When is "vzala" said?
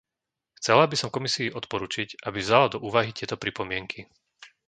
2.41-2.67